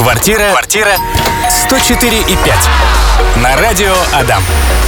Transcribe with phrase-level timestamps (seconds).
[0.00, 0.48] Квартира.
[0.52, 0.96] Квартира.
[1.50, 2.36] 104 и 5.
[3.36, 4.42] На радио Адам.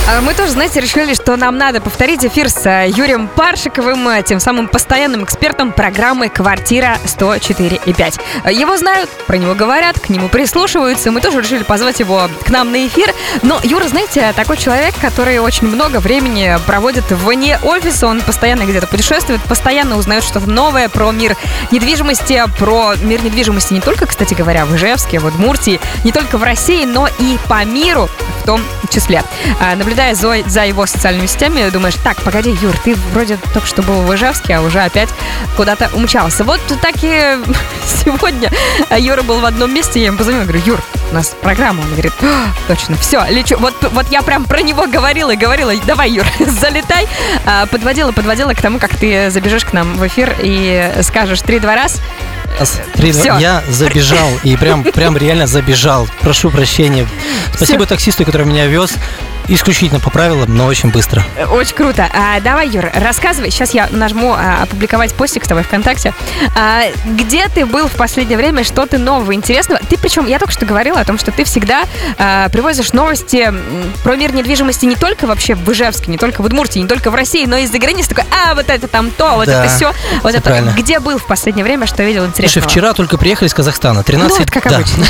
[0.08, 4.22] А Мы тоже, знаете, решили, что нам надо повторить эфир с э, Юрием Паршиковым, э,
[4.24, 8.20] тем самым постоянным экспертом программы «Квартира 104 и 5».
[8.44, 11.12] Э, Его знают, про него говорят, к нему прислушиваются.
[11.12, 13.14] Мы тоже решили позвать его к нам на эфир.
[13.42, 18.08] Но Юра, знаете, такой человек, который очень много времени проводит вне офиса.
[18.08, 21.36] Он постоянно где-то путешествует, постоянно узнает что-то новое про мир
[21.70, 26.42] недвижимости, про мир недвижимости не только, кстати говоря, в Ижевске, в Удмуртии, не только в
[26.42, 28.08] России, но и по миру
[28.42, 29.22] в том числе.
[29.92, 34.00] Наблюдая за, за его социальными сетями, думаешь, так, погоди, Юр, ты вроде только что был
[34.00, 35.10] в Ижевске, а уже опять
[35.54, 36.44] куда-то умчался.
[36.44, 37.36] Вот так и
[38.02, 38.50] сегодня
[38.96, 41.82] Юра был в одном месте, я ему позвонила, говорю, Юр, у нас программа.
[41.82, 43.58] Он говорит, «А, точно, все, лечу.
[43.58, 47.06] Вот, вот я прям про него говорила и говорила, давай, Юр, залетай.
[47.44, 51.74] А, Подводила, подводила к тому, как ты забежишь к нам в эфир и скажешь три-два
[51.74, 52.00] раз.
[52.94, 53.36] Три- Всё.
[53.36, 56.08] Я забежал и прям, прям реально забежал.
[56.22, 57.06] Прошу прощения.
[57.54, 58.94] Спасибо таксисту, который меня вез.
[59.48, 61.22] Исключительно по правилам, но очень быстро.
[61.36, 62.08] Э, Очень круто.
[62.12, 63.50] А, давай, Юр, рассказывай.
[63.50, 66.14] Сейчас я нажму а, опубликовать постик с тобой ВКонтакте.
[66.56, 68.64] А, где ты был в последнее время?
[68.64, 69.80] Что ты нового, интересного?
[69.88, 71.84] Ты причем, я только что говорила о том, что ты всегда
[72.18, 73.52] а, привозишь новости
[74.04, 77.14] про мир недвижимости не только вообще в Ижевске, не только в Удмуртии, не только в
[77.14, 78.14] России, но и за границей.
[78.14, 79.92] Такой, а, вот это там то, вот Да, это все.
[80.22, 80.42] Вот это.
[80.42, 80.70] правильно.
[80.76, 82.62] Где был в последнее время, что видел интересного?
[82.62, 84.02] Слушай, вчера только приехали из Казахстана.
[84.02, 84.76] 13, Ну, вот как да.
[84.76, 85.04] обычно.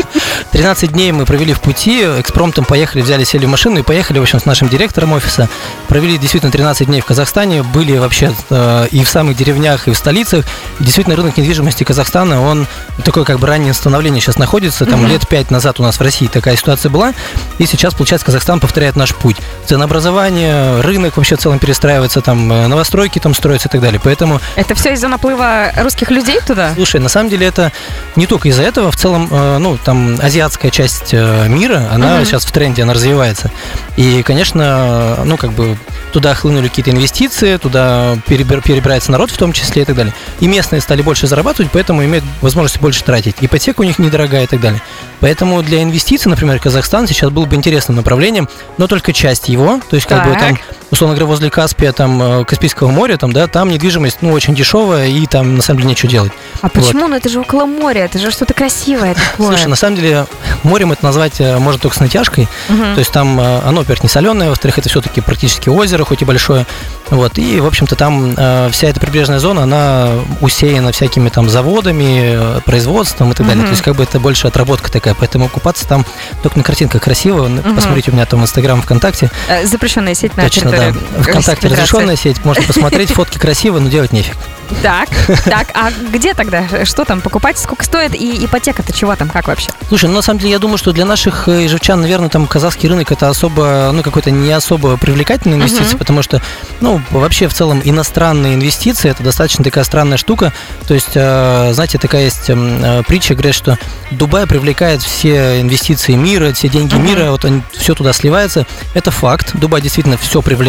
[0.52, 4.22] 13 дней мы провели в пути, экспромтом поехали, взяли, сели в машину и поехали, в
[4.22, 5.48] общем, с нашим директором офиса.
[5.88, 9.96] Провели действительно 13 дней в Казахстане, были вообще э, и в самых деревнях, и в
[9.96, 10.44] столицах.
[10.80, 12.66] Действительно, рынок недвижимости Казахстана, он
[13.04, 14.86] такое как бы раннее становление сейчас находится.
[14.86, 17.12] Там лет 5 назад у нас в России такая ситуация была,
[17.58, 19.36] и сейчас, получается, Казахстан повторяет наш путь.
[19.66, 24.00] Ценообразование, рынок вообще в целом перестраивается, там э, новостройки там строятся и так далее.
[24.02, 26.72] Поэтому Это все из-за наплыва русских людей туда?
[26.74, 27.72] Слушай, на самом деле это
[28.16, 32.24] не только из-за этого, в целом, э, ну, там, азиатская часть э, мира, она Мгм.
[32.24, 33.50] сейчас в тренде, она развивается.
[33.96, 35.76] И, конечно, ну, как бы,
[36.12, 40.14] туда хлынули какие-то инвестиции, туда перебир- перебирается народ в том числе и так далее.
[40.40, 43.36] И местные стали больше зарабатывать, поэтому имеют возможность больше тратить.
[43.40, 44.80] Ипотека у них недорогая и так далее.
[45.20, 49.96] Поэтому для инвестиций, например, Казахстан сейчас был бы интересным направлением, но только часть его, то
[49.96, 50.40] есть как бы Так.
[50.40, 50.58] там
[50.90, 55.08] условно говоря, возле Каспия, там, э, Каспийского моря, там, да, там недвижимость, ну, очень дешевая,
[55.08, 56.32] и там, на самом деле, нечего делать.
[56.62, 57.08] А почему?
[57.08, 59.48] Ну это же около моря, это же что-то красивое такое.
[59.48, 60.26] Слушай, на самом деле,
[60.62, 62.94] морем это назвать э, можно только с натяжкой, Мгм.
[62.94, 66.24] то есть там э, оно, во-первых, не соленое, во-вторых, это все-таки практически озеро, хоть и
[66.24, 66.66] большое,
[67.10, 70.10] вот, и, в общем-то, там э, вся эта прибрежная зона, она
[70.40, 73.66] усеяна всякими там заводами, производством и так далее, Мгм.
[73.66, 76.04] то есть, как бы, это больше отработка такая, поэтому купаться там
[76.42, 79.30] только на картинках красиво, посмотрите у меня там Инстаграм, ВКонтакте,
[79.64, 83.88] Запрещенная сеть на точно, да, территории Российской ВКонтакте разрешенная сеть, можно посмотреть, фотки красивые, но
[83.90, 84.34] делать нефиг.
[84.82, 85.08] Так,
[85.44, 86.84] так, а где тогда?
[86.84, 87.56] Что там покупать?
[87.56, 88.14] Сколько стоит?
[88.16, 89.28] И ипотека-то чего там?
[89.28, 89.70] Как вообще?
[89.88, 92.88] Слушай, ну на самом деле я думаю, что для наших э, ижевчан, наверное, там казахский
[92.88, 95.98] рынок это особо, ну какой-то не особо привлекательная инвестиция, Мгм.
[95.98, 96.42] потому что,
[96.80, 100.52] ну вообще в целом иностранные инвестиции это достаточно такая странная штука.
[100.88, 103.78] То есть, э, знаете, такая есть м, э, притча, говорят, что
[104.10, 107.06] Дубай привлекает все инвестиции мира, все деньги Мгм.
[107.06, 108.66] мира, вот они все туда сливается.
[108.94, 109.52] Это факт.
[109.54, 110.65] Дубай действительно все привлекает,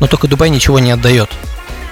[0.00, 1.30] но только Дубай ничего не отдает.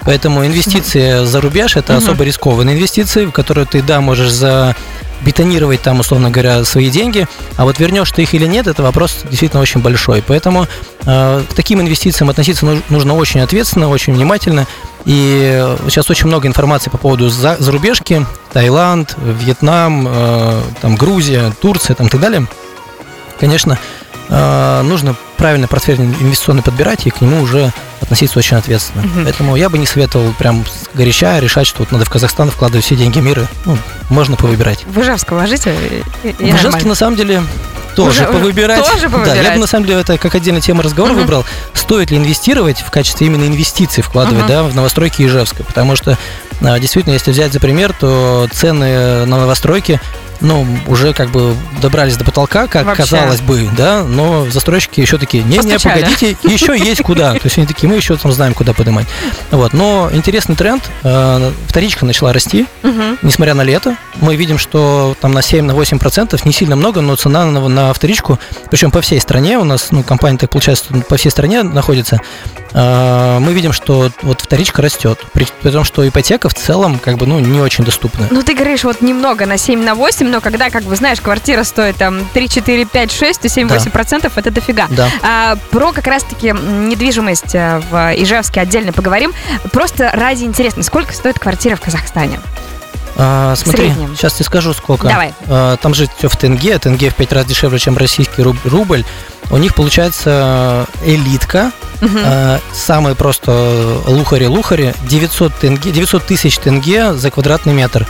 [0.04, 2.02] Поэтому инвестиции за рубеж это Мгм.
[2.04, 4.76] особо рискованные инвестиции, в которые ты, да, можешь за
[5.22, 7.26] бетонировать там, условно говоря, свои деньги,
[7.56, 10.22] а вот вернешь ты их или нет, это вопрос действительно очень большой.
[10.25, 10.69] Поэтому
[11.06, 14.66] э, к таким инвестициям относиться нуж- нужно очень ответственно, очень внимательно.
[15.06, 21.96] И сейчас очень много информации по поводу за- зарубежки, Таиланд, Вьетнам, э, там Грузия, Турция,
[21.96, 22.46] там и так далее.
[23.41, 23.78] Конечно,
[24.28, 29.04] нужно правильно портфель инвестиционный подбирать и к нему уже относиться очень ответственно.
[29.06, 29.25] Мгм.
[29.25, 32.97] Поэтому я бы не советовал прям горяча решать, что вот надо в Казахстан вкладывать все
[32.97, 33.47] деньги мира.
[33.65, 33.78] Ну,
[34.10, 34.84] можно повыбирать.
[34.87, 35.75] В Ижевск вложите?
[36.25, 37.43] и- Ижевске на самом деле
[37.94, 38.78] тоже Уже- повыбирать.
[38.84, 39.55] тоже Да, я повыбирать.
[39.55, 41.22] бы на самом деле это как отдельная тема разговора Мгм.
[41.22, 41.44] выбрал.
[41.72, 44.49] Стоит ли инвестировать в качестве именно инвестиций вкладывать, Мгм.
[44.49, 45.65] да, в новостройки Ижевска?
[45.65, 46.19] Потому что
[46.62, 50.00] а, действительно, если взять за пример, то цены на новостройки
[50.41, 53.02] ну, уже как бы добрались до потолка, как Вообще.
[53.02, 56.00] казалось бы, да, но застройщики еще такие, не, не, Постучали.
[56.00, 57.32] погодите, еще есть куда.
[57.34, 59.06] То есть они такие, мы еще там знаем, куда поднимать.
[59.50, 62.66] Вот, но интересный тренд, э, вторичка начала расти,
[63.22, 67.44] несмотря на лето, мы видим, что там на 7-8% процентов не сильно много, но цена
[67.44, 68.38] на, на вторичку,
[68.70, 72.20] причем по всей стране, у нас, ну, компания так получается, по всей стране находится,
[72.72, 77.19] э, мы видим, что вот вторичка растет, при, при том, что ипотека в целом, как
[77.19, 78.28] бы, ну, не очень доступна.
[78.31, 81.62] Ну, ты говоришь, вот немного на 7 на 8, но когда, как бы, знаешь, квартира
[81.64, 84.87] стоит там 3, 4, 5, 6, то 7-8 процентов это дофига.
[84.90, 85.08] Да.
[85.23, 89.32] А, про как раз-таки недвижимость э, в Ижевске отдельно поговорим.
[89.73, 92.40] Просто ради интересно, сколько стоит квартира в Казахстане?
[93.19, 94.14] А, смотри, среднем.
[94.14, 95.08] сейчас тебе скажу сколько.
[95.08, 95.32] Давай.
[95.49, 99.05] А, там же все в тенге, тенге в 5 раз дешевле, чем российский руб- рубль.
[99.50, 101.70] У них получается элитка,
[102.02, 102.19] Мгм.
[102.23, 108.06] а, самые просто лухари-лухари, 900, тенге, 900 тысяч тенге за квадратный метр.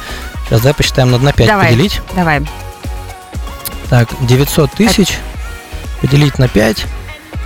[0.47, 1.69] Сейчас давай посчитаем, надо на 5 Давай.
[1.71, 2.01] поделить.
[2.15, 2.41] Давай.
[3.91, 5.19] Так, 900 тысяч
[6.01, 6.87] поделить на 5.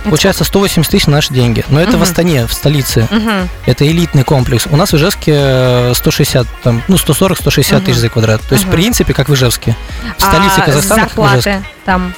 [0.03, 1.63] Получается 180 тысяч наши деньги.
[1.69, 1.99] Но это Мгм.
[1.99, 3.07] в Астане, в столице.
[3.11, 3.47] Мгм.
[3.67, 4.65] Это элитный комплекс.
[4.71, 8.01] У нас в Ижевске э, 160, там, ну, 140-160 тысяч Мгм.
[8.01, 8.41] за квадрат.
[8.41, 8.71] То есть, Мгм.
[8.71, 9.75] в принципе, как в Ижевске.
[10.17, 11.51] В столице а Казахстана, как в Ижевске.
[11.51, 12.13] зарплаты там.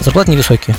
[0.00, 0.74] Зарплаты невысокие.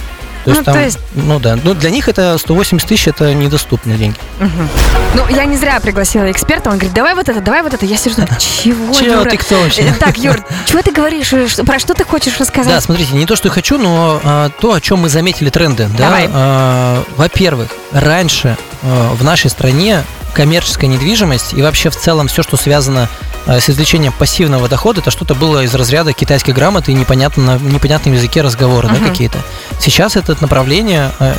[0.48, 3.34] То есть Ну, там, то есть- ну да, ну для них это 180 тысяч, это
[3.34, 4.16] недоступные деньги.
[4.40, 4.70] Мгм.
[5.16, 6.70] Ну, я не зря пригласила эксперта.
[6.70, 7.86] Он говорит, давай вот это, давай вот это.
[7.86, 9.30] Я сижу, чего, Чего Юра?
[9.30, 9.82] ты кто вообще?
[9.82, 11.34] Э, Так, Юр, чего ты говоришь?
[11.34, 12.82] Э, Про что ты хочешь Да, рассказать?
[12.82, 15.90] смотрите, не то, что я хочу, но а, то, о чем мы заметили тренды.
[15.98, 16.30] Да, Давай.
[16.32, 20.04] А, во-первых, раньше а, в нашей стране
[20.34, 23.10] коммерческая недвижимость и вообще в целом все, что связано
[23.48, 28.14] с извлечением пассивного дохода, это что-то было из разряда китайской грамоты и непонятно, на непонятном
[28.14, 29.10] языке разговора да, Мгм.
[29.10, 29.40] какие-то.
[29.80, 31.36] Сейчас это направление а,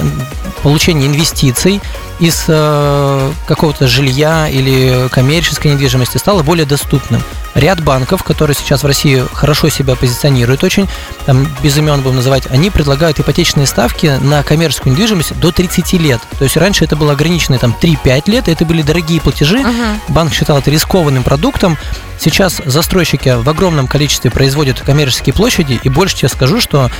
[0.62, 1.81] получения инвестиций
[2.19, 7.22] из э, какого-то жилья или коммерческой недвижимости стало более доступным.
[7.55, 10.89] Ряд банков, которые сейчас в России хорошо себя позиционируют очень,
[11.27, 16.21] там без имен будем называть, они предлагают ипотечные ставки на коммерческую недвижимость до 30 лет.
[16.39, 20.00] То есть раньше это было ограничено там 3-5 лет, это были дорогие платежи, Мгм.
[20.09, 21.77] банк считал это рискованным продуктом.
[22.21, 26.91] Сейчас застройщики в огромном количестве производят коммерческие площади, и больше тебе скажу, что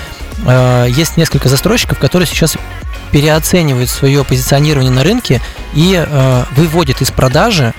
[0.47, 2.56] э, есть несколько застройщиков, которые сейчас
[3.12, 5.40] переоценивают свое позиционирование на рынке
[5.75, 7.75] и э, выводят из продажи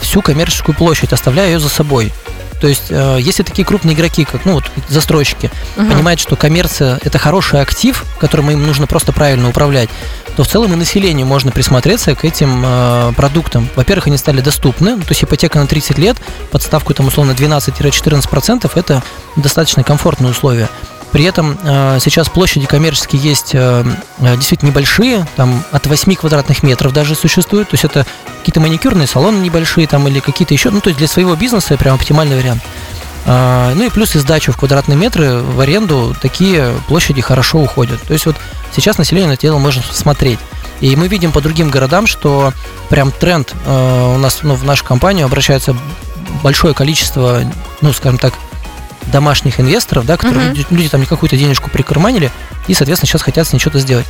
[0.00, 2.12] всю коммерческую площадь, оставляя ее за собой.
[2.60, 5.92] То есть, э, если такие крупные игроки, как ну, вот, застройщики, Мгм.
[5.92, 9.88] понимают, что коммерция– это хороший актив, которым им нужно просто правильно управлять,
[10.36, 13.68] то в целом и населению можно присмотреться к этим э, продуктам.
[13.76, 16.16] Во-первых, они стали доступны, то есть ипотека на 30 лет,
[16.50, 19.02] под ставку там условно 12-14%– это
[19.36, 20.68] достаточно комфортные условия.
[21.12, 23.84] При этом э, сейчас площади коммерческие есть э,
[24.18, 28.06] э, действительно небольшие, там от 8 квадратных метров даже существуют, то есть это
[28.40, 31.94] какие-то маникюрные салоны небольшие там или какие-то еще, ну то есть для своего бизнеса прям
[31.94, 32.62] оптимальный вариант.
[33.26, 38.00] Ну и плюс и сдачу в квадратные метры в аренду такие площади хорошо уходят.
[38.00, 38.36] То есть вот
[38.74, 40.38] сейчас население на это можно смотреть.
[40.80, 42.54] И мы видим по другим городам, что
[42.88, 45.76] прям тренд у нас ну, в нашу компанию обращается
[46.42, 47.42] большое количество,
[47.82, 48.32] ну скажем так,
[49.10, 50.54] домашних инвесторов, да, которые Мгм.
[50.56, 52.30] люди, люди там какую-то денежку прикарманили
[52.66, 54.06] и, соответственно, сейчас хотят с ней что-то сделать.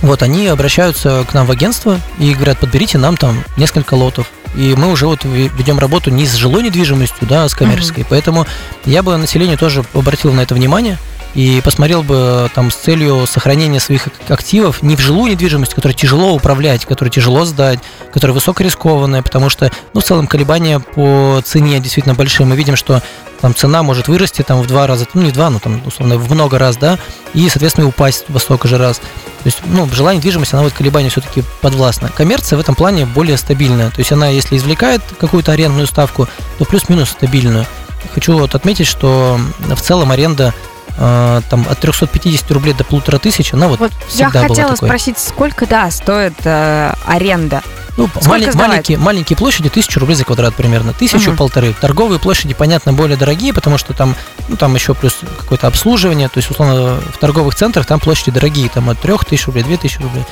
[0.00, 4.26] Вот они обращаются к нам в агентство и говорят, подберите нам там несколько лотов.
[4.56, 8.04] И мы уже вот ве- ведем работу не с жилой недвижимостью, да, а с коммерческой.
[8.08, 8.46] Поэтому
[8.84, 10.98] я бы населению тоже обратил на это внимание
[11.34, 15.96] и посмотрел бы там с целью сохранения своих ак- активов не в жилую недвижимость, которую
[15.96, 17.80] тяжело управлять, которую тяжело сдать,
[18.12, 22.46] которая высокорискованная, потому что, ну, в целом колебания по цене действительно большие.
[22.46, 23.02] Мы видим, что
[23.40, 26.16] там цена может вырасти там в два раза, ну, не в два, но там, условно,
[26.16, 26.98] в много раз, да,
[27.34, 28.98] и, соответственно, упасть во столько же раз.
[28.98, 32.08] То есть, ну, жилая недвижимость, она вот колебания все-таки подвластна.
[32.14, 33.90] Коммерция в этом плане более стабильная.
[33.90, 36.28] То есть она, если извлекает какую-то арендную ставку,
[36.58, 37.66] то плюс-минус стабильную.
[38.14, 43.52] Хочу вот отметить, что в целом аренда э, там от 350 рублей до полутора тысяч,
[43.54, 44.88] она вот, Вот я всегда была хотела такой.
[44.88, 47.62] спросить, сколько, да, стоит э, аренда?
[47.98, 51.36] Ну, малень- маленькие, маленькие площади, тысячу рублей за квадрат примерно, тысячу Мгм.
[51.36, 51.74] полторы.
[51.78, 54.16] Торговые площади, понятно, более дорогие, потому что там,
[54.48, 58.70] ну, там еще плюс какое-то обслуживание, то есть, условно, в торговых центрах там площади дорогие,
[58.70, 60.24] там от трех тысяч рублей, две тысячи рублей.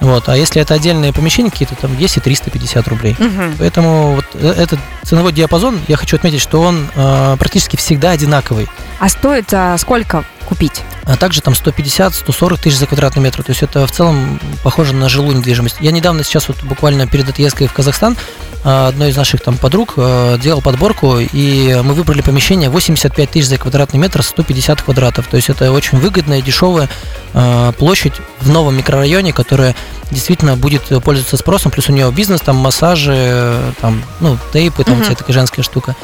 [0.00, 0.28] Вот.
[0.28, 3.16] А если это отдельные помещения какие-то, там есть и 350 рублей.
[3.18, 3.56] Мгм.
[3.58, 8.68] Поэтому вот э- этот ценовой диапазон, я хочу отметить, что он э, практически всегда одинаковый.
[8.98, 10.82] А стоит а, сколько купить?
[11.04, 13.42] А также там 150-140 тысяч за квадратный метр.
[13.42, 15.76] То есть это в целом похоже на жилую недвижимость.
[15.80, 18.16] Я недавно сейчас вот буквально перед отъездкой в Казахстан
[18.64, 23.58] одной из наших там подруг э, делал подборку, и мы выбрали помещение 85 тысяч за
[23.58, 25.26] квадратный метр, 150 квадратов.
[25.28, 26.88] То есть это очень выгодная, дешевая
[27.32, 29.74] э, площадь в новом микрорайоне, которая
[30.10, 35.04] действительно будет пользоваться спросом, плюс у нее бизнес, там массажи, там, ну, тейпы, там Мгм.
[35.04, 35.94] вся такая женская штука.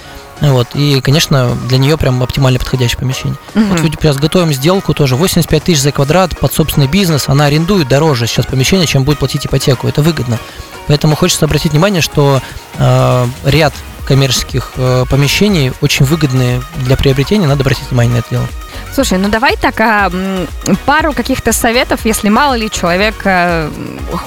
[0.40, 0.68] Вот.
[0.74, 3.36] И, конечно, для нее прям оптимально подходящее помещение.
[3.54, 3.68] Мгм.
[3.70, 7.28] Вот люди сейчас готовим сделку тоже 85 тысяч за квадрат под собственный бизнес.
[7.28, 9.86] Она арендует дороже сейчас помещение, чем будет платить ипотеку.
[9.86, 10.38] Это выгодно.
[10.88, 12.40] Поэтому хочется обратить внимание, что
[12.78, 13.72] э, ряд
[14.04, 17.46] коммерческих э, помещений очень выгодные для приобретения.
[17.46, 18.46] Надо обратить внимание на это дело.
[18.94, 20.10] Слушай, ну давай так а,
[20.84, 23.70] пару каких-то советов, если мало ли человек э,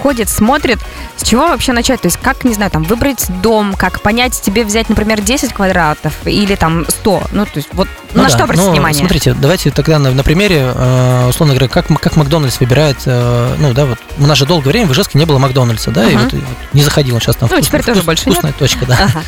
[0.02, 0.80] ходит, смотрит,
[1.18, 2.02] с чего вообще начать?
[2.02, 6.14] То есть как, не знаю, там выбрать дом, как понять, тебе взять, например, 10 квадратов
[6.26, 7.24] или там 100?
[7.32, 9.00] Ну, то есть вот Ну на да, что обратить ну, внимание?
[9.00, 13.72] Смотрите, давайте тогда на, на примере, э, условно говоря, как, как Макдональдс выбирает, э, ну
[13.74, 16.24] да, вот у нас же долгое время в Ижевске не было Макдональдса, да, и Ага.
[16.24, 18.54] вот, и вот не заходил он сейчас там Ну, вкус- теперь тоже вкус- больше вкусная
[18.54, 18.98] точка, да.
[19.00, 19.22] Ага.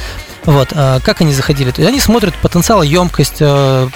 [0.47, 1.71] Вот, а как они заходили?
[1.71, 3.89] То есть они смотрят потенциал, емкость, э,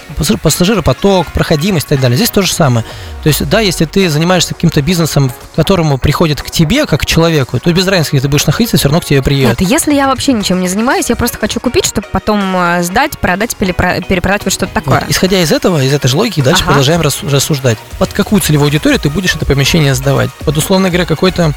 [0.43, 2.17] пассажиропоток, проходимость и так далее.
[2.17, 2.85] Здесь то же самое.
[3.23, 7.05] То есть, да, если ты занимаешься каким-то бизнесом, к которому приходит к тебе, как к
[7.05, 9.61] человеку, то без разницы, где ты будешь находиться, все равно к тебе приедет.
[9.61, 13.17] Нет, если я вообще ничем не занимаюсь, я просто хочу купить, чтобы потом э, сдать,
[13.17, 14.99] продать, перепродать, вот что-то такое.
[14.99, 15.09] Вот.
[15.09, 16.71] Исходя из этого, из этой же логики, дальше ага.
[16.71, 17.77] продолжаем рассуждать.
[17.97, 20.29] Под какую целевую аудиторию ты будешь это помещение сдавать?
[20.43, 21.53] Под, условно говоря, какой-то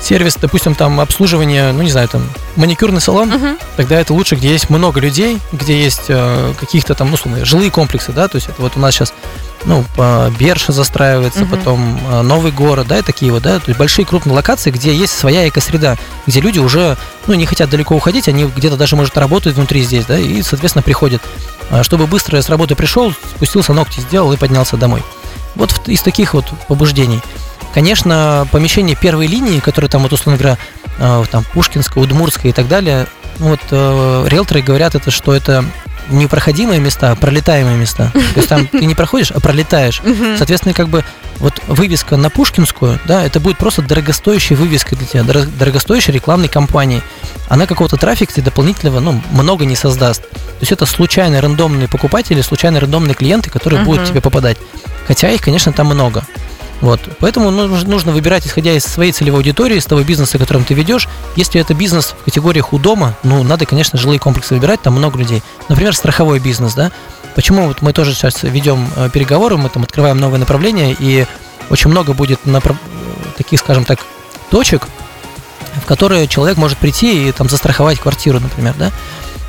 [0.00, 3.60] сервис, допустим, там обслуживание, ну не знаю, там маникюрный салон, uh-huh.
[3.76, 7.70] тогда это лучше, где есть много людей, где есть э, каких-то там, ну, условно, жилые
[7.70, 9.12] комплексы, да, то есть это вот у нас сейчас,
[9.64, 9.84] ну,
[10.38, 11.50] Берша застраивается, uh-huh.
[11.50, 14.94] потом э, Новый город, да, и такие вот, да, то есть большие крупные локации, где
[14.94, 19.16] есть своя экосреда, где люди уже, ну, не хотят далеко уходить, они где-то даже, может,
[19.18, 21.22] работают внутри здесь, да, и, соответственно, приходят,
[21.70, 25.02] э, чтобы быстро с работы пришел, спустился, ногти сделал и поднялся домой.
[25.56, 27.22] Вот из таких вот побуждений.
[27.76, 30.56] Конечно, помещение первой линии, которые там, вот, условно говоря,
[30.98, 33.06] э, там Пушкинская, Удмуртская и так далее,
[33.38, 35.62] ну вот э, риэлторы говорят это, что это
[36.08, 38.12] непроходимые места, а пролетаемые места.
[38.14, 40.00] То есть там ты не проходишь, а пролетаешь.
[40.38, 41.04] Соответственно, как бы
[41.36, 47.02] вот вывеска на Пушкинскую, да, это будет просто дорогостоящая вывеска для тебя, дорогостоящей рекламной кампании.
[47.50, 50.22] Она какого-то трафика тебе дополнительного, ну, много не создаст.
[50.22, 54.56] То есть это случайные рандомные покупатели, случайные рандомные клиенты, которые будут тебе попадать.
[55.06, 56.24] Хотя их, конечно, там много.
[56.80, 57.00] Вот.
[57.20, 61.08] Поэтому нужно выбирать, исходя из своей целевой аудитории, из того бизнеса, которым ты ведешь.
[61.34, 65.18] Если это бизнес в категориях у дома, ну, надо, конечно, жилые комплексы выбирать, там много
[65.18, 65.42] людей.
[65.68, 66.92] Например, страховой бизнес, да.
[67.34, 71.26] Почему вот мы тоже сейчас ведем э, переговоры, мы там открываем новые направления, и
[71.70, 72.76] очень много будет направ...
[73.36, 74.00] таких, скажем так,
[74.50, 74.88] точек,
[75.82, 78.92] в которые человек может прийти и там застраховать квартиру, например, да.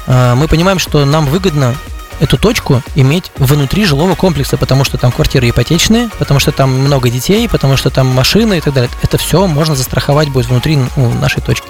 [0.08, 1.76] А, мы понимаем, что нам выгодно
[2.20, 7.10] эту точку иметь внутри жилого комплекса, потому что там квартиры ипотечные, потому что там много
[7.10, 8.90] детей, потому что там машины и так далее.
[9.02, 11.68] Это все можно застраховать будет внутри ну, нашей точки.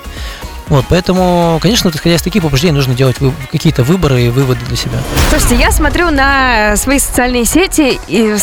[0.70, 3.18] Вот, поэтому, конечно, исходя из таких побуждений, нужно делать
[3.52, 5.00] какие-то выборы и выводы для себя.
[5.30, 8.36] Слушайте, я смотрю на свои социальные сети и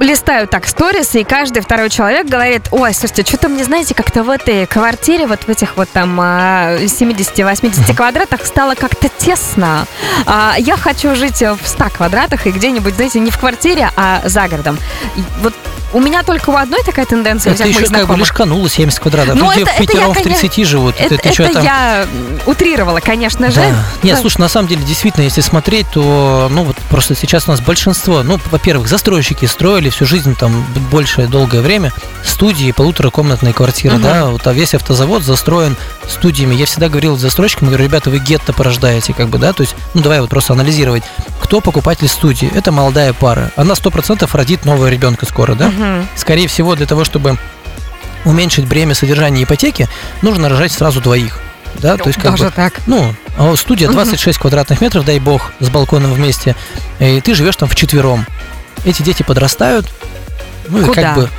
[0.00, 4.30] листаю так сторис, и каждый второй человек говорит, ой, слушайте, что-то мне, знаете, как-то в
[4.30, 9.86] этой квартире, вот в этих вот там 70-80 а, квадратах стало как-то тесно.
[10.26, 14.48] А, я хочу жить в 100 квадратах и где-нибудь, знаете, не в квартире, а за
[14.48, 14.78] городом.
[15.16, 15.54] И вот
[15.94, 17.54] у меня только у одной такая тенденция.
[17.54, 19.36] Это еще как бы лишканула 70 квадратов.
[19.36, 20.96] Ну, это, в пятером в 30 живут.
[20.98, 21.64] Это, это, это там...
[21.64, 22.06] я
[22.46, 23.60] утрировала, конечно же.
[23.60, 23.84] Да.
[24.02, 27.60] Нет, слушай, на самом деле, действительно, если смотреть, то, ну, вот просто сейчас у нас
[27.60, 31.92] большинство, ну, во-первых, застройщики строили всю жизнь, там, большее, долгое время,
[32.24, 34.02] студии, полуторакомнатные квартиры, угу.
[34.02, 35.76] да, вот а весь автозавод застроен
[36.08, 36.56] студиями.
[36.56, 40.02] Я всегда говорил застройщикам, говорю, ребята, вы гетто порождаете, как бы, да, то есть, ну,
[40.02, 41.04] давай вот просто анализировать,
[41.40, 42.50] кто покупатель студии.
[42.52, 43.52] Это молодая пара.
[43.54, 45.68] Она 100% родит нового ребенка скоро, да?
[45.68, 45.83] Угу.
[46.16, 47.38] Скорее всего, для того, чтобы
[48.24, 49.88] уменьшить бремя содержания ипотеки,
[50.22, 51.38] нужно рожать сразу двоих.
[51.76, 52.80] Да, то есть как Даже бы, так.
[52.86, 54.42] Ну, а студия 26 угу.
[54.42, 56.54] квадратных метров, дай бог, с балконом вместе,
[57.00, 58.26] и ты живешь там в четвером.
[58.84, 59.86] Эти дети подрастают,
[60.68, 61.00] ну Куда?
[61.00, 61.30] и как бы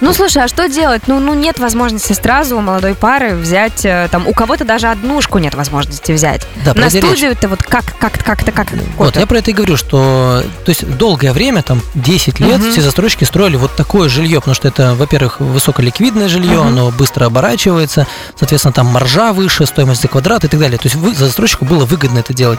[0.00, 1.02] ну, слушай, а что делать?
[1.06, 5.38] Ну, ну нет возможности сразу у молодой пары взять, э, там, у кого-то даже однушку
[5.38, 6.42] нет возможности взять.
[6.64, 9.76] Да, На студию это вот как, как, как-то, как Вот, я про это и говорю,
[9.76, 12.70] что, то есть, долгое время, там, 10 лет, угу.
[12.70, 16.68] все застройщики строили вот такое жилье, потому что это, во-первых, высоколиквидное жилье, угу.
[16.68, 20.78] оно быстро оборачивается, соответственно, там маржа выше, стоимость за квадрат и так далее.
[20.78, 22.58] То есть, вы, застройщику было выгодно это делать.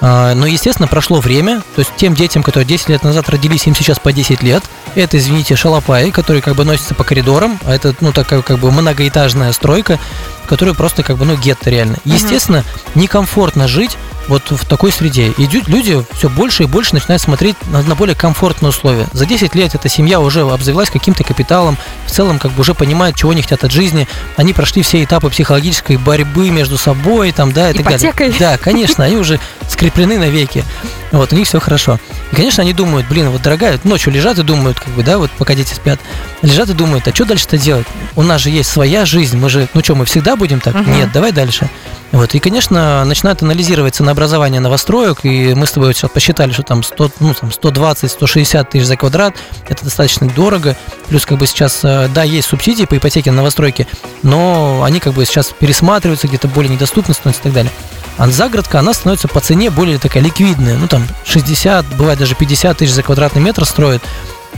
[0.00, 3.74] А, но, естественно, прошло время, то есть тем детям, которые 10 лет назад родились, им
[3.74, 4.62] сейчас по 10 лет.
[4.94, 8.70] Это, извините, шалопаи, которые как бы носятся по коридорам, а это, ну, такая как бы
[8.70, 9.98] многоэтажная стройка,
[10.46, 11.96] которая просто как бы, ну, гетто реально.
[12.04, 12.64] Естественно,
[12.94, 13.96] некомфортно жить
[14.28, 15.32] вот в такой среде.
[15.36, 19.06] И люди все больше и больше начинают смотреть на, на более комфортные условия.
[19.12, 23.16] За 10 лет эта семья уже обзавелась каким-то капиталом, в целом как бы уже понимают,
[23.16, 24.06] чего они хотят от жизни.
[24.36, 27.98] Они прошли все этапы психологической борьбы между собой, там, да, и Ипотекой.
[27.98, 28.36] так далее.
[28.38, 30.64] Да, конечно, они уже скреплены навеки.
[31.10, 31.98] Вот, у них все хорошо.
[32.32, 35.30] И, конечно, они думают, блин, вот дорогая, ночью лежат и думают, как бы, да, вот
[35.32, 35.98] пока дети спят,
[36.42, 37.86] лежат и думают, а что дальше-то делать?
[38.14, 40.74] У нас же есть своя жизнь, мы же, ну что, мы всегда будем так?
[40.74, 40.90] Угу.
[40.90, 41.70] Нет, давай дальше.
[42.10, 46.82] Вот, и, конечно, начинают анализировать ценообразование новостроек, и мы с тобой сейчас посчитали, что там,
[46.82, 49.36] 100, ну, там 120-160 тысяч за квадрат,
[49.68, 50.74] это достаточно дорого,
[51.08, 53.86] плюс как бы сейчас, э, да, есть субсидии по ипотеке на новостройки,
[54.22, 57.72] но они как бы сейчас пересматриваются, где-то более недоступны становятся и так далее.
[58.16, 62.78] А загородка, она становится по цене более такая ликвидная, ну там 60, бывает даже 50
[62.78, 64.02] тысяч за квадратный метр строят,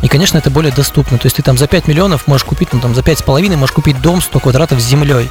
[0.02, 1.18] и, конечно, это более доступно.
[1.18, 4.00] То есть ты там за 5 миллионов можешь купить, ну там за 5,5 можешь купить
[4.00, 5.28] дом 100 квадратов с землей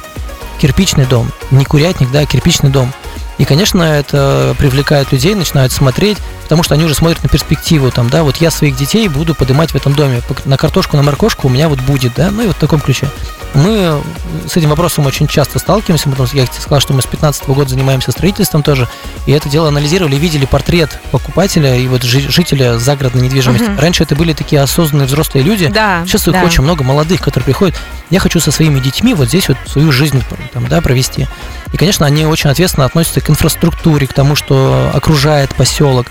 [0.60, 2.92] кирпичный дом, не курятник, да, а кирпичный дом.
[3.40, 8.10] И, конечно, это привлекает людей, начинают смотреть, потому что они уже смотрят на перспективу, там,
[8.10, 11.50] да, вот я своих детей буду поднимать в этом доме, на картошку, на моркошку у
[11.50, 13.08] меня вот будет, да, ну и вот в таком ключе.
[13.54, 13.98] Мы
[14.46, 17.46] с этим вопросом очень часто сталкиваемся, потому что я тебе сказал, что мы с 15
[17.46, 18.86] года занимаемся строительством тоже,
[19.24, 23.70] и это дело анализировали, видели портрет покупателя и вот жителя загородной недвижимости.
[23.70, 23.80] Угу.
[23.80, 26.44] Раньше это были такие осознанные взрослые люди, да, сейчас их да.
[26.44, 27.74] очень много молодых, которые приходят,
[28.10, 31.26] я хочу со своими детьми вот здесь вот свою жизнь там, да, провести.
[31.72, 36.06] И, конечно, они очень ответственно относятся к инфраструктуре, к тому, что окружает поселок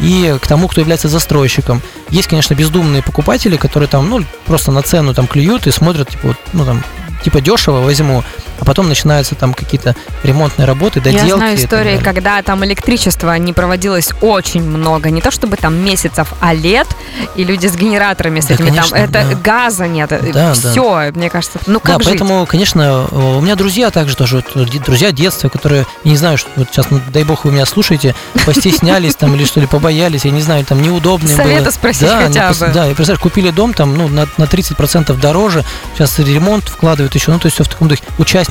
[0.00, 1.80] и к тому, кто является застройщиком.
[2.10, 6.36] Есть, конечно, бездумные покупатели, которые там, ну, просто на цену там клюют и смотрят, типа,
[6.52, 6.82] ну, там,
[7.22, 8.24] типа дешево возьму,
[8.62, 11.26] а потом начинаются там какие-то ремонтные работы, доделки.
[11.26, 16.32] Я знаю истории, когда там электричество не проводилось очень много, не то чтобы там месяцев,
[16.38, 16.86] а лет,
[17.34, 19.34] и люди с генераторами с да, этими конечно, там, это да.
[19.34, 21.18] газа нет, да, все, да.
[21.18, 22.06] мне кажется, ну как Да, жить?
[22.20, 26.88] поэтому, конечно, у меня друзья также тоже, друзья детства, которые, не знаю, что вот сейчас,
[26.90, 28.14] ну, дай бог, вы меня слушаете,
[28.46, 31.70] постеснялись там или что ли, побоялись, я не знаю, там неудобно Совета было.
[31.72, 32.68] спросить да, хотя не, бы.
[32.72, 35.64] Да, и представляешь, купили дом там, ну, на, на 30% дороже,
[35.96, 38.02] сейчас ремонт вкладывают еще, ну, то есть все в таком духе.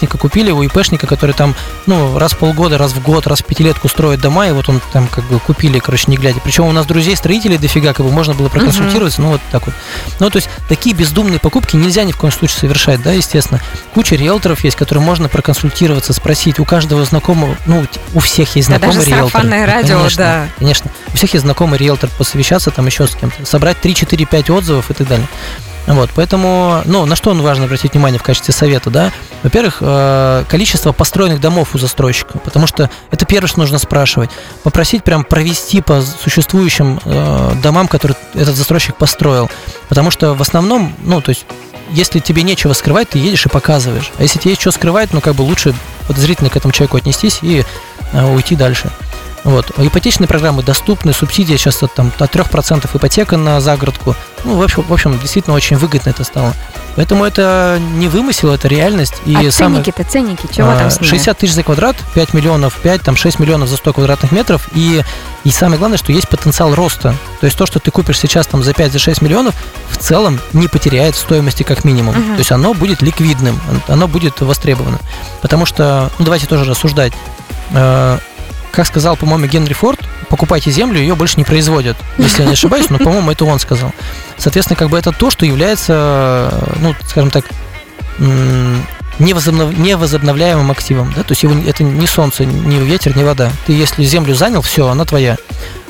[0.02, 1.54] Участника купили, у ИПшника, который там,
[1.86, 4.82] ну, раз в полгода, раз в год, раз в пятилетку строит дома, и вот он
[4.92, 6.40] там как бы купили, короче, не глядя.
[6.44, 9.26] Причем у нас друзей строителей дофига, как бы можно было проконсультироваться, uh-huh.
[9.26, 9.76] ну, вот так вот.
[10.20, 13.62] Ну, то есть такие бездумные покупки нельзя ни в коем случае совершать, да, естественно.
[13.94, 16.60] Куча риэлторов есть, которые можно проконсультироваться, спросить.
[16.60, 19.46] У каждого знакомого, ну, у всех есть знакомый да, даже риэлтор.
[19.68, 20.48] радио, конечно, да.
[20.58, 20.92] Конечно.
[21.14, 24.90] У всех есть знакомый риэлтор, посовещаться там еще с кем-то, собрать 3, 4, 5 отзывов
[24.90, 25.28] и так далее.
[25.88, 29.12] Вот, поэтому, ну, на что важно обратить внимание в качестве совета, да?
[29.44, 34.30] Во-первых, э, количество построенных домов у застройщика, потому что это первое, что нужно спрашивать.
[34.64, 39.50] Попросить прям провести по существующим э, домам, которые этот застройщик построил,
[39.90, 41.46] потому что в основном, ну, то есть
[41.92, 44.12] если тебе нечего скрывать, ты едешь и показываешь.
[44.18, 45.74] А если тебе есть что скрывать, ну, как бы лучше
[46.08, 47.66] подозрительно к этому человеку отнестись и
[48.14, 48.92] э, уйти дальше.
[49.44, 49.72] Вот.
[49.78, 54.16] Ипотечные программы доступны, субсидия сейчас от, там, от 3% ипотека на загородку.
[54.44, 56.54] Ну, в общем, в общем, действительно очень выгодно это стало.
[56.96, 59.16] Поэтому это не вымысел, это реальность.
[59.26, 63.02] И а ценники-то, ценники, чего а, там с 60 тысяч за квадрат, 5 миллионов, 5,
[63.02, 64.68] там 6 миллионов за 100 квадратных метров.
[64.74, 65.02] И,
[65.44, 67.16] и самое главное, что есть потенциал роста.
[67.40, 69.56] То есть то, что ты купишь сейчас там за 5-6 за миллионов,
[69.90, 72.16] в целом не потеряет стоимости как минимум.
[72.18, 72.34] Угу.
[72.34, 75.00] То есть оно будет ликвидным, оно будет востребовано.
[75.42, 77.14] Потому что, ну давайте тоже рассуждать
[78.72, 81.98] как сказал, по-моему, Генри Форд, покупайте землю, ее больше не производят.
[82.18, 83.92] Если я не ошибаюсь, но, по-моему, это он сказал.
[84.38, 87.46] Соответственно, как бы это то, что является, ну, скажем так,
[89.20, 89.78] невозобнов...
[89.78, 91.14] невозобновляемым активом.
[91.16, 91.24] Да?
[91.24, 93.52] То есть его, это не солнце, не ветер, не вода.
[93.66, 95.38] Ты если землю занял, все, она твоя.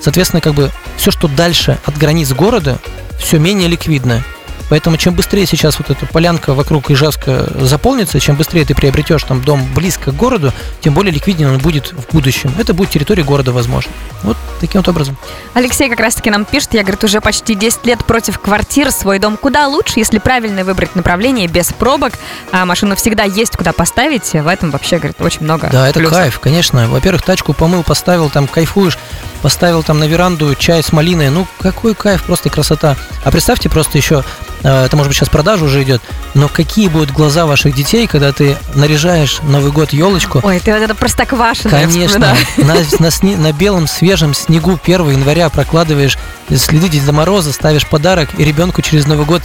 [0.02, 2.80] Соответственно, как бы все, что дальше от границ города,
[3.20, 4.24] все менее ликвидно.
[4.72, 9.42] Поэтому чем быстрее сейчас вот эта полянка вокруг Ижевска заполнится, чем быстрее ты приобретешь там
[9.42, 12.54] дом близко к городу, тем более ликвиднее он будет в будущем.
[12.58, 13.92] Это будет территория города, возможно.
[14.24, 15.18] Вот таким вот образом.
[15.54, 19.36] Алексей как раз-таки нам пишет, я, говорит, уже почти 10 лет против квартир, свой дом
[19.36, 22.14] куда лучше, если правильно выбрать направление, без пробок,
[22.54, 26.18] а машину всегда есть куда поставить, в этом вообще, говорит, очень много Да, это плюсов.
[26.18, 26.88] кайф, конечно.
[26.88, 28.98] Во-первых, тачку помыл, поставил, там кайфуешь,
[29.42, 32.96] поставил там на веранду чай с малиной, ну какой кайф, просто красота.
[33.24, 34.24] А представьте просто еще
[34.64, 36.02] Э, это может быть сейчас продажа уже идет,
[36.34, 40.42] но какие будут глаза ваших детей, когда ты наряжаешь Новый год елочку?
[40.44, 41.70] Ой, ты вот это простоквашино.
[41.70, 46.18] Конечно, на, на, сни, на белом свежем снегу 1 января прокладываешь
[46.56, 49.42] следы Деда Мороза, ставишь подарок, и ребенку через Новый год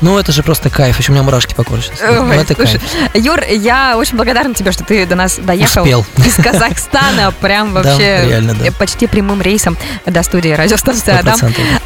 [0.00, 0.98] ну, это же просто кайф.
[0.98, 2.00] Еще у меня мурашки по коже сейчас.
[2.02, 3.24] Ой, ну, это слушай, кайф.
[3.24, 5.82] Юр, я очень благодарна тебе, что ты до нас доехал.
[5.82, 6.06] Успел.
[6.24, 7.32] Из Казахстана.
[7.40, 8.70] Прям вообще да, реально, да.
[8.72, 11.38] почти прямым рейсом до студии радиостанции Адам.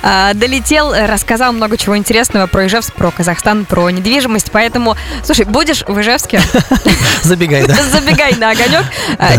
[0.03, 4.51] А, долетел, рассказал много чего интересного про Ижевск, про Казахстан, про недвижимость.
[4.53, 6.41] Поэтому, слушай, будешь в Ижевске?
[7.23, 7.75] Забегай, да.
[7.91, 8.85] Забегай на огонек.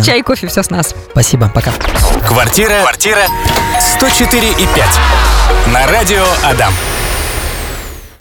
[0.04, 0.96] Чай, кофе, все с нас.
[1.12, 1.72] Спасибо, пока.
[2.28, 3.24] Квартира, квартира
[3.80, 4.68] 104 и 5
[5.68, 6.74] на радио Адам.